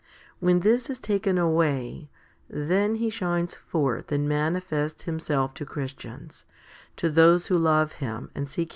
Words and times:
When 0.39 0.61
this 0.61 0.89
is 0.89 0.99
taken 0.99 1.37
away, 1.37 2.09
then 2.49 2.95
He 2.95 3.11
shines 3.11 3.53
forth 3.53 4.11
and 4.11 4.27
mani 4.27 4.59
fests 4.59 5.03
Himself 5.03 5.53
to 5.53 5.63
Christians, 5.63 6.43
to 6.97 7.07
those 7.07 7.45
who 7.45 7.57
love 7.59 7.91
Him 7.91 8.31
and 8.33 8.49
seek 8.49 8.69
1 8.69 8.69
2 8.69 8.69
Cor. 8.69 8.69